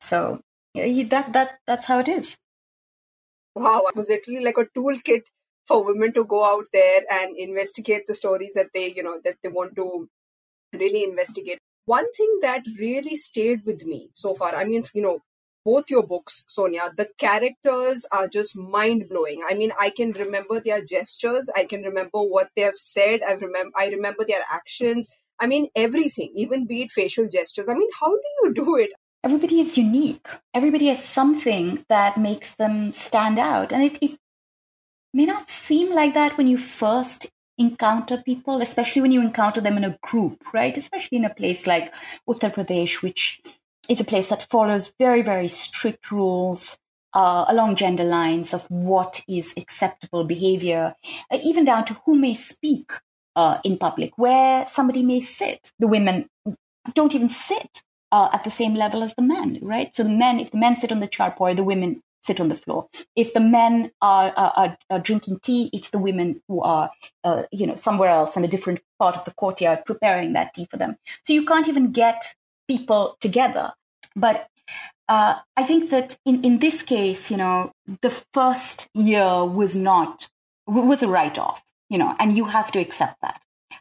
[0.00, 0.40] So
[0.74, 2.38] that, that, that's how it is.
[3.54, 5.24] Wow, it was literally like a toolkit
[5.66, 9.36] for women to go out there and investigate the stories that they, you know, that
[9.42, 10.08] they want to
[10.72, 11.58] really investigate.
[11.86, 15.20] One thing that really stayed with me so far, I mean, you know,
[15.64, 19.42] both your books, Sonia, the characters are just mind blowing.
[19.48, 21.48] I mean, I can remember their gestures.
[21.54, 23.20] I can remember what they have said.
[23.26, 25.08] I remember, I remember their actions.
[25.40, 27.68] I mean, everything, even be it facial gestures.
[27.68, 28.90] I mean, how do you do it?
[29.24, 30.26] Everybody is unique.
[30.52, 33.72] Everybody has something that makes them stand out.
[33.72, 34.18] And it, it
[35.14, 39.76] may not seem like that when you first encounter people, especially when you encounter them
[39.76, 40.76] in a group, right?
[40.76, 41.94] Especially in a place like
[42.28, 43.40] Uttar Pradesh, which
[43.88, 46.78] is a place that follows very, very strict rules
[47.12, 50.96] uh, along gender lines of what is acceptable behavior,
[51.30, 52.90] uh, even down to who may speak
[53.36, 55.72] uh, in public, where somebody may sit.
[55.78, 56.28] The women
[56.92, 59.94] don't even sit uh, at the same level as the men, right?
[59.94, 62.56] So the men, if the men sit on the charpoy, the women sit on the
[62.56, 62.88] floor.
[63.14, 66.90] If the men are, are, are drinking tea, it's the women who are,
[67.22, 70.66] uh, you know, somewhere else in a different part of the courtyard preparing that tea
[70.70, 70.96] for them.
[71.22, 72.24] So you can't even get
[72.68, 73.72] people together.
[74.16, 74.48] But
[75.08, 80.28] uh, I think that in, in this case, you know, the first year was not,
[80.66, 83.40] was a write off, you know, and you have to accept that.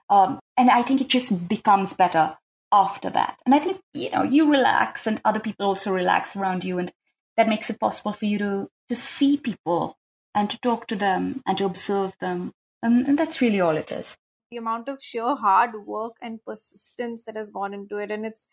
[0.10, 2.38] Um, and I think it just becomes better
[2.72, 3.40] after that.
[3.46, 6.80] And I think, you know, you relax and other people also relax around you.
[6.80, 6.92] And
[7.38, 9.98] that makes it possible for you to, to see people
[10.36, 12.52] and to talk to them and to observe them.
[12.82, 14.18] And, and that's really all it is.
[14.52, 18.12] The amount of sheer hard work and persistence that has gone into it.
[18.12, 18.46] And it's,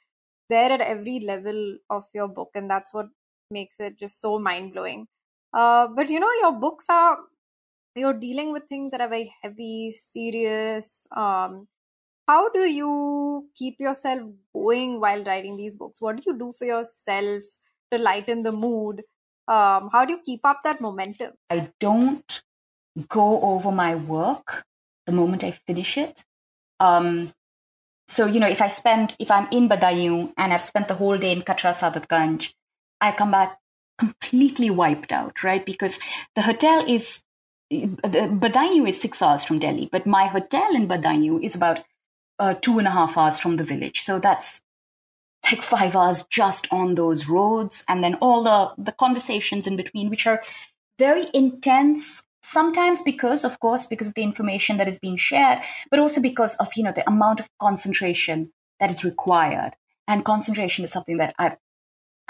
[0.50, 3.08] there at every level of your book and that's what
[3.50, 5.06] makes it just so mind-blowing
[5.54, 7.16] uh, but you know your books are
[7.96, 11.66] you're dealing with things that are very heavy serious um,
[12.28, 14.20] how do you keep yourself
[14.54, 17.42] going while writing these books what do you do for yourself
[17.92, 19.02] to lighten the mood.
[19.48, 21.32] Um, how do you keep up that momentum?
[21.48, 22.42] I don't
[23.08, 24.64] go over my work
[25.06, 26.24] the moment i finish it.
[26.78, 27.32] Um,
[28.08, 31.16] so you know if i spend if i'm in Badaun and i've spent the whole
[31.16, 32.52] day in katra sadat ganj
[33.00, 33.60] i come back
[34.00, 35.64] completely wiped out right?
[35.64, 36.00] Because
[36.34, 37.22] the hotel is
[37.70, 41.84] the Badaun is six hours from Delhi, but my hotel in Badaun is about
[42.38, 44.00] uh, two and a half hours from the village.
[44.00, 44.62] So that's
[45.44, 47.84] like five hours just on those roads.
[47.88, 50.42] And then all the, the conversations in between, which are
[50.98, 55.58] very intense sometimes because of course because of the information that is being shared
[55.90, 59.72] but also because of you know the amount of concentration that is required
[60.08, 61.56] and concentration is something that i've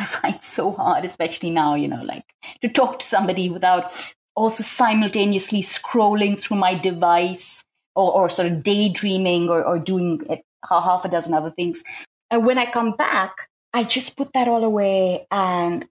[0.00, 2.24] I find so hard, especially now, you know, like
[2.62, 3.92] to talk to somebody without
[4.34, 10.36] also simultaneously scrolling through my device or, or sort of daydreaming or, or doing uh,
[10.66, 11.84] half a dozen other things.
[12.30, 15.86] And when I come back, I just put that all away and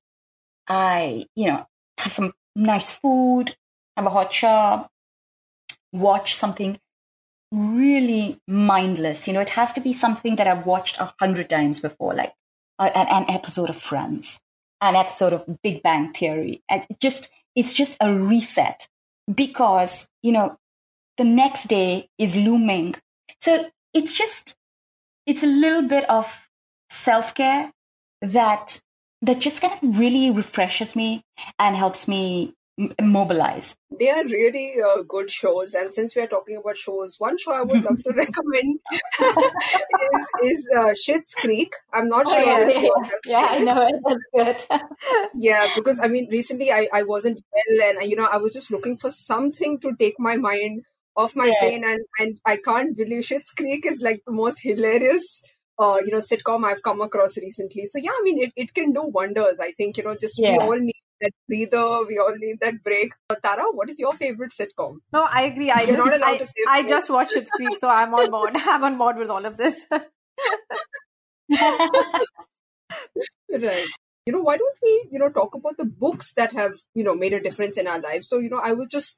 [0.67, 1.65] I, you know,
[1.97, 3.55] have some nice food,
[3.97, 4.87] have a hot shower,
[5.91, 6.79] watch something
[7.51, 9.27] really mindless.
[9.27, 12.33] You know, it has to be something that I've watched a hundred times before, like
[12.77, 14.41] an, an, episode of Friends,
[14.81, 16.61] an episode of Big Bang Theory.
[16.69, 18.87] And it just it's just a reset
[19.33, 20.55] because you know
[21.17, 22.95] the next day is looming.
[23.39, 24.55] So it's just
[25.29, 26.47] it's a little bit of
[26.89, 27.71] self care
[28.21, 28.79] that
[29.21, 31.21] that just kind of really refreshes me
[31.59, 32.53] and helps me
[33.01, 33.75] mobilize.
[33.99, 37.51] They are really uh, good shows, and since we are talking about shows, one show
[37.51, 38.79] I would love to recommend
[39.19, 41.73] is is uh, Schitt's Creek.
[41.93, 42.69] I'm not oh, sure.
[42.69, 43.09] Yeah, yeah.
[43.27, 44.19] yeah I know it.
[44.33, 44.81] That's good.
[45.35, 48.71] yeah, because I mean, recently I I wasn't well, and you know I was just
[48.71, 51.61] looking for something to take my mind off my yeah.
[51.61, 55.41] pain, and and I can't believe Schitt's Creek is like the most hilarious
[55.79, 57.85] uh, you know, sitcom I've come across recently.
[57.85, 59.59] So yeah, I mean, it, it can do wonders.
[59.59, 60.51] I think, you know, just yeah.
[60.51, 62.05] we all need that breather.
[62.05, 63.13] We all need that break.
[63.41, 64.97] Tara, what is your favorite sitcom?
[65.13, 65.71] No, I agree.
[65.71, 68.51] I just, I, I just watched Schitt's Creek, so I'm on board.
[68.55, 69.85] I'm on board with all of this.
[69.91, 70.03] right.
[74.25, 77.15] You know, why don't we, you know, talk about the books that have, you know,
[77.15, 78.27] made a difference in our lives?
[78.27, 79.17] So, you know, I was just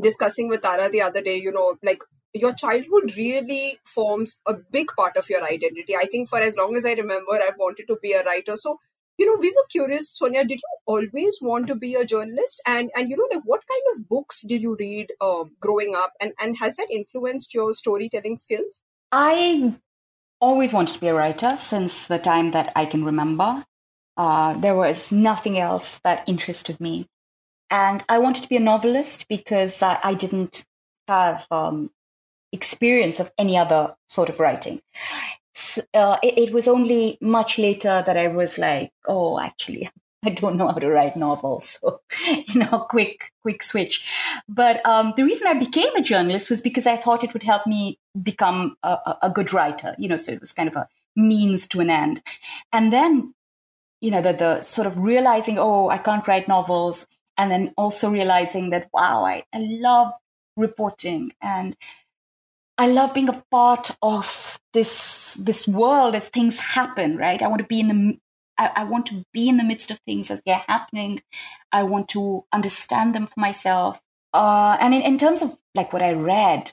[0.00, 2.02] discussing with Tara the other day, you know, like
[2.34, 5.96] your childhood really forms a big part of your identity.
[5.96, 8.56] I think for as long as I remember, I've wanted to be a writer.
[8.56, 8.78] So,
[9.16, 12.62] you know, we were curious, Sonia, did you always want to be a journalist?
[12.66, 16.12] And and you know, like what kind of books did you read um, growing up?
[16.20, 18.80] And and has that influenced your storytelling skills?
[19.10, 19.74] I
[20.40, 23.64] always wanted to be a writer since the time that I can remember.
[24.16, 27.06] Uh, there was nothing else that interested me.
[27.70, 30.66] And I wanted to be a novelist because I, I didn't
[31.06, 31.90] have um,
[32.52, 34.80] experience of any other sort of writing.
[35.92, 39.90] Uh, it, it, was only much later that I was like, oh, actually,
[40.24, 41.80] I don't know how to write novels.
[41.88, 44.12] So, you know, quick, quick switch.
[44.48, 47.66] But um, the reason I became a journalist was because I thought it would help
[47.66, 51.68] me become a, a good writer, you know, so it was kind of a means
[51.68, 52.22] to an end.
[52.72, 53.34] And then,
[54.00, 57.06] you know, the, the sort of realizing, oh, I can't write novels.
[57.38, 60.12] And then also realizing that, wow, I, I love
[60.56, 61.76] reporting and
[62.76, 67.42] I love being a part of this this world as things happen, right?
[67.42, 68.18] I want to be in the
[68.58, 71.20] I, want to be in the midst of things as they're happening.
[71.70, 74.02] I want to understand them for myself.
[74.34, 76.72] Uh, and in, in terms of like what I read,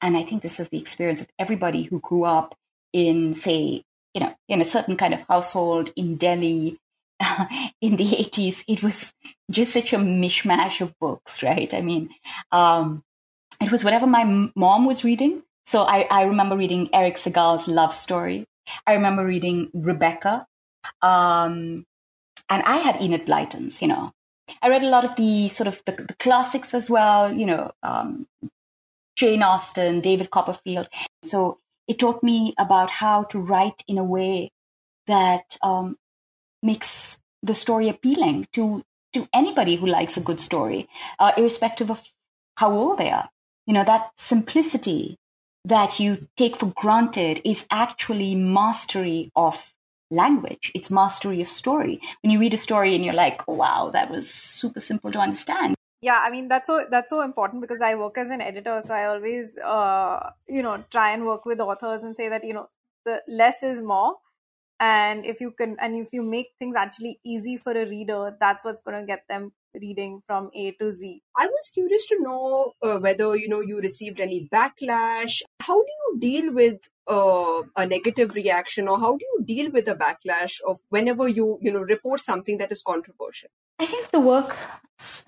[0.00, 2.54] and I think this is the experience of everybody who grew up
[2.92, 3.82] in, say,
[4.14, 6.78] you know, in a certain kind of household in Delhi
[7.80, 9.14] in the 80s, it was
[9.50, 11.72] just such a mishmash of books, right?
[11.72, 12.10] I mean,
[12.52, 13.02] um,
[13.60, 15.42] it was whatever my mom was reading.
[15.64, 18.46] So I, I remember reading Erich Segal's Love Story.
[18.86, 20.46] I remember reading Rebecca.
[21.02, 21.84] Um,
[22.48, 24.12] and I had Enid Blyton's, you know.
[24.62, 27.72] I read a lot of the sort of the, the classics as well, you know,
[27.82, 28.26] um,
[29.16, 30.88] Jane Austen, David Copperfield.
[31.22, 34.52] So it taught me about how to write in a way
[35.06, 35.96] that um,
[36.62, 40.88] makes the story appealing to to anybody who likes a good story,
[41.18, 42.02] uh, irrespective of
[42.56, 43.30] how old they are
[43.66, 45.18] you know, that simplicity
[45.64, 49.72] that you take for granted is actually mastery of
[50.10, 50.70] language.
[50.74, 52.00] It's mastery of story.
[52.22, 55.74] When you read a story and you're like, wow, that was super simple to understand.
[56.00, 58.94] Yeah, I mean that's so that's so important because I work as an editor, so
[58.94, 62.68] I always uh, you know try and work with authors and say that you know
[63.04, 64.14] the less is more
[64.80, 68.64] and if you can and if you make things actually easy for a reader that's
[68.64, 71.22] what's going to get them reading from a to z.
[71.36, 75.42] I was curious to know uh, whether you know you received any backlash.
[75.60, 79.88] How do you deal with uh, a negative reaction or how do you deal with
[79.88, 83.50] a backlash of whenever you you know report something that is controversial?
[83.78, 84.56] I think the work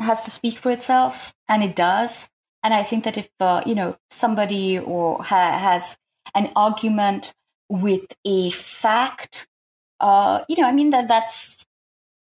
[0.01, 2.29] has to speak for itself and it does.
[2.65, 5.97] And i think that if uh, you know somebody or ha- has
[6.35, 7.35] an argument
[7.69, 9.47] with a fact,
[10.01, 11.67] uh, you know, I mean that that's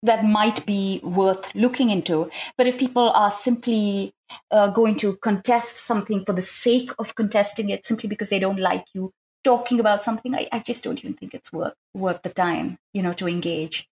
[0.03, 2.29] that might be worth looking into.
[2.57, 4.13] But if people are simply
[4.51, 8.59] uh, going to contest something for the sake of contesting it, simply because they don't
[8.59, 9.11] like you
[9.43, 13.01] talking about something, I, I just don't even think it's worth worth the time, you
[13.01, 13.87] know, to engage.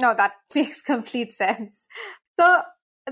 [0.00, 1.86] No, that makes complete sense.
[2.38, 2.62] So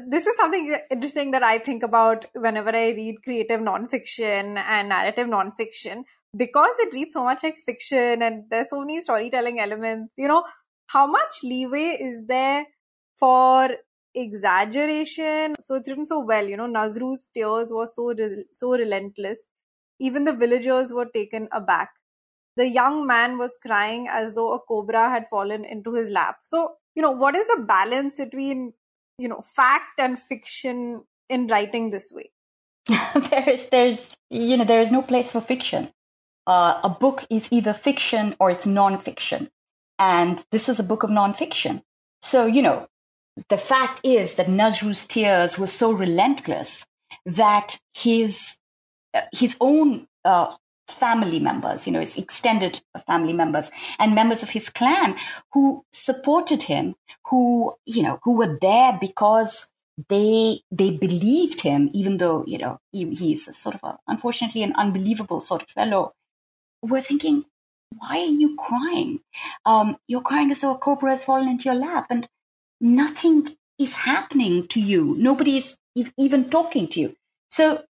[0.09, 5.27] this is something interesting that I think about whenever I read creative nonfiction and narrative
[5.29, 6.05] nonfiction
[6.37, 10.15] because it reads so much like fiction and there's so many storytelling elements.
[10.17, 10.45] You know,
[10.87, 12.67] how much leeway is there
[13.19, 13.71] for
[14.15, 15.55] exaggeration?
[15.61, 16.47] So it's written so well.
[16.47, 19.49] You know, Nazru's tears were so re- so relentless.
[20.01, 21.91] Even the villagers were taken aback.
[22.57, 26.37] The young man was crying as though a cobra had fallen into his lap.
[26.43, 28.75] So, you know, what is the balance between,
[29.19, 32.31] you know, fact and fiction in writing this way?
[33.31, 35.89] there's, there's, you know, there is no place for fiction.
[36.47, 39.49] Uh, a book is either fiction or it's non-fiction,
[39.99, 41.83] and this is a book of non-fiction.
[42.21, 42.89] So, you know,
[43.49, 46.87] the fact is that Nazru's tears were so relentless
[47.27, 48.59] that his
[49.15, 50.55] uh, his own uh,
[50.89, 55.17] family members, you know, his extended family members and members of his clan
[55.53, 56.95] who supported him,
[57.27, 59.71] who, you know, who were there because
[60.09, 64.75] they they believed him, even though, you know, he, he's sort of a, unfortunately an
[64.77, 66.13] unbelievable sort of fellow,
[66.83, 67.45] were thinking,
[67.99, 69.21] why are you crying?
[69.65, 72.29] Um, you're crying as though a cobra has fallen into your lap and
[72.81, 73.47] nothing
[73.79, 75.15] is happening to you.
[75.19, 75.79] Nobody is
[76.17, 77.17] even talking to you.
[77.51, 77.83] So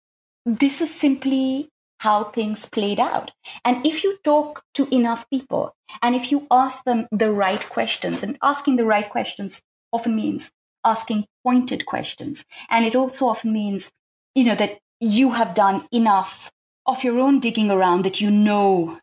[0.47, 1.69] this is simply
[1.99, 3.31] how things played out.
[3.65, 8.23] And if you talk to enough people and if you ask them the right questions,
[8.23, 9.63] and asking the right questions
[9.93, 10.51] often means
[10.85, 12.45] asking pointed questions.
[12.71, 13.93] And it also often means,
[14.35, 16.51] you know, that you have done enough
[16.91, 18.99] of your own digging around that you know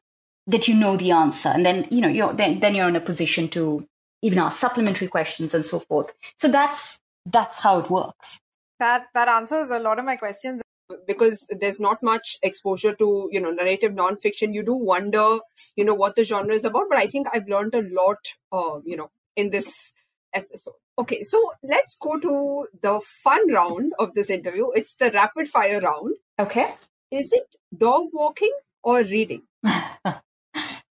[0.48, 1.50] that you know the answer.
[1.50, 3.86] And then, you know, you're then, then you're in a position to
[4.22, 6.14] even ask supplementary questions and so forth.
[6.36, 8.40] So that's that's how it works.
[8.80, 10.62] That that answers a lot of my questions
[11.06, 15.40] because there's not much exposure to you know narrative nonfiction you do wonder
[15.76, 18.18] you know what the genre is about but i think i've learned a lot
[18.54, 19.92] uh, you know in this
[20.34, 25.50] episode okay so let's go to the fun round of this interview it's the rapid
[25.50, 26.74] fire round okay
[27.12, 28.54] is it dog walking
[28.84, 29.42] or reading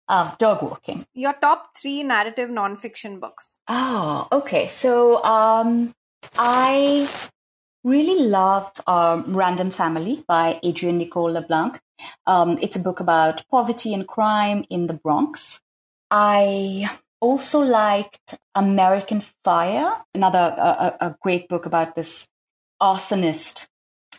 [0.09, 5.93] um, dog walking your top three narrative nonfiction books oh okay so um
[6.39, 7.09] i
[7.85, 11.79] really love um, Random Family by Adrian Nicole LeBlanc.
[12.27, 15.61] Um, it's a book about poverty and crime in the Bronx.
[16.11, 16.91] I
[17.21, 22.27] also liked American Fire, another a, a great book about this
[22.83, 23.69] arsonist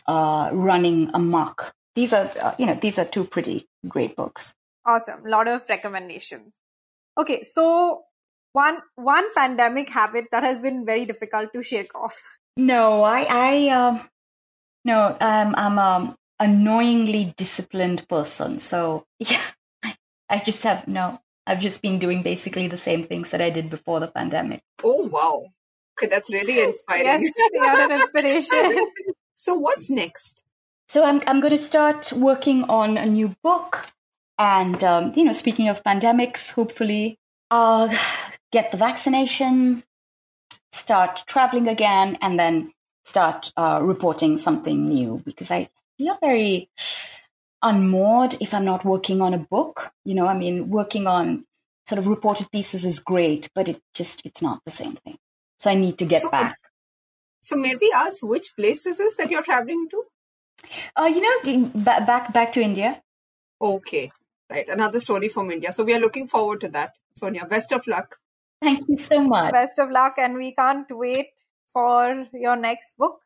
[0.06, 1.72] uh, running amok.
[1.96, 4.54] These are, uh, you know, these are two pretty great books.
[4.84, 6.52] Awesome, a lot of recommendations.
[7.18, 8.02] Okay, so
[8.52, 12.22] one one pandemic habit that has been very difficult to shake off.
[12.58, 14.00] No, I, I, um,
[14.84, 18.58] no, um, I'm um annoyingly disciplined person.
[18.58, 19.42] So yeah,
[20.28, 21.20] I just have no.
[21.46, 24.60] I've just been doing basically the same things that I did before the pandemic.
[24.84, 25.46] Oh wow,
[25.96, 27.04] okay, that's really inspiring.
[27.04, 28.86] yes, you're an inspiration.
[29.34, 30.42] so what's next?
[30.88, 33.86] So I'm I'm going to start working on a new book,
[34.38, 37.18] and um, you know, speaking of pandemics, hopefully
[37.50, 37.90] I'll
[38.52, 39.82] get the vaccination,
[40.72, 42.72] start traveling again and then
[43.04, 45.68] start uh, reporting something new because I
[45.98, 46.68] feel very
[47.62, 49.90] unmoored if I'm not working on a book.
[50.04, 51.44] You know, I mean, working on
[51.86, 55.18] sort of reported pieces is great, but it just it's not the same thing.
[55.58, 56.58] So I need to get so, back.
[57.40, 60.04] So maybe ask which places is that you're traveling to?
[60.96, 63.02] Uh, you know, back back to India.
[63.60, 64.10] Okay,
[64.50, 64.68] right.
[64.68, 65.72] Another story from India.
[65.72, 66.94] So we are looking forward to that.
[67.16, 68.16] Sonia, best of luck.
[68.62, 69.52] Thank you so much.
[69.52, 71.28] Best of luck, and we can't wait
[71.68, 73.20] for your next book.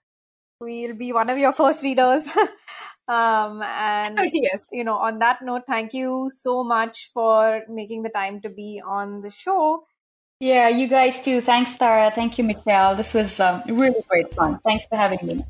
[0.60, 2.26] We'll be one of your first readers.
[3.08, 8.10] um, and yes, you know, on that note, thank you so much for making the
[8.10, 9.84] time to be on the show.
[10.40, 11.40] Yeah, you guys too.
[11.40, 12.10] Thanks, Tara.
[12.10, 12.94] Thank you, Michelle.
[12.96, 14.58] This was um, really great fun.
[14.64, 15.44] Thanks for having me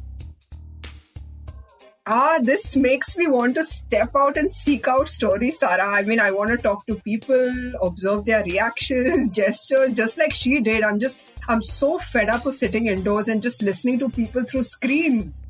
[2.06, 5.86] ah, this makes me want to step out and seek out stories, Tara.
[5.86, 10.60] I mean, I want to talk to people, observe their reactions, gestures, just like she
[10.60, 10.82] did.
[10.82, 14.64] I'm just, I'm so fed up of sitting indoors and just listening to people through
[14.64, 15.42] screens.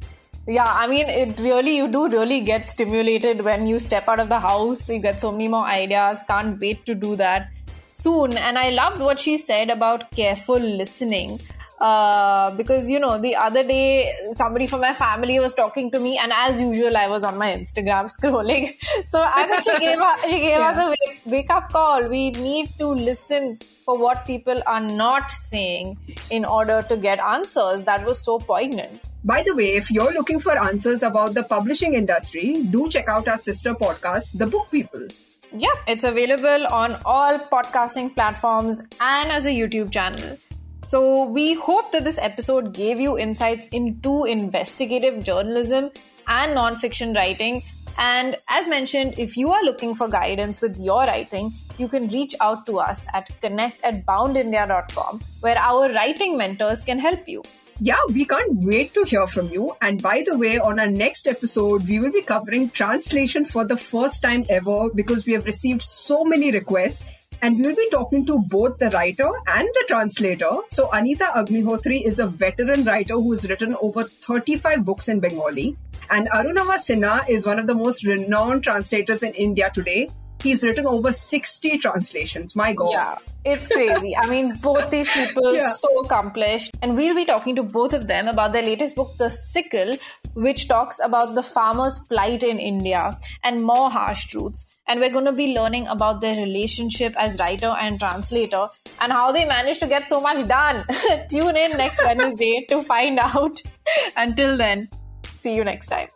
[0.47, 4.29] Yeah, I mean, it really, you do really get stimulated when you step out of
[4.29, 4.89] the house.
[4.89, 6.21] You get so many more ideas.
[6.27, 7.51] Can't wait to do that
[7.93, 8.37] soon.
[8.37, 11.39] And I loved what she said about careful listening
[11.81, 16.19] uh, because you know the other day somebody from my family was talking to me
[16.19, 18.73] and as usual i was on my instagram scrolling
[19.07, 20.71] so i think she gave, us, she gave yeah.
[20.71, 25.31] us a wake, wake up call we need to listen for what people are not
[25.31, 25.97] saying
[26.31, 30.41] in order to get answers that was so poignant by the way, if you're looking
[30.41, 35.07] for answers about the publishing industry, do check out our sister podcast, The Book People.
[35.55, 40.39] Yeah, it's available on all podcasting platforms and as a YouTube channel.
[40.83, 45.91] So, we hope that this episode gave you insights into investigative journalism
[46.27, 47.63] and nonfiction writing
[47.99, 52.35] And as mentioned, if you are looking for guidance with your writing, you can reach
[52.41, 57.43] out to us at connect at boundindia.com, where our writing mentors can help you.
[57.79, 59.75] Yeah, we can't wait to hear from you.
[59.81, 63.77] And by the way, on our next episode, we will be covering translation for the
[63.77, 67.05] first time ever because we have received so many requests
[67.43, 70.51] and we'll be talking to both the writer and the translator.
[70.69, 75.77] So Anita Agnihotri is a veteran writer who has written over 35 books in Bengali.
[76.11, 80.09] And Arunava Sinha is one of the most renowned translators in India today.
[80.43, 82.57] He's written over 60 translations.
[82.57, 82.93] My God.
[82.93, 84.17] Yeah, it's crazy.
[84.17, 85.73] I mean, both these people Yeah.
[85.73, 86.71] so accomplished.
[86.83, 89.93] And we'll be talking to both of them about their latest book, The Sickle,
[90.35, 94.67] which talks about the farmer's plight in India and more harsh truths.
[94.89, 98.67] And we're going to be learning about their relationship as writer and translator
[99.01, 100.85] and how they managed to get so much done.
[101.31, 103.61] Tune in next Wednesday to find out.
[104.17, 104.89] Until then,
[105.35, 106.09] see you next time.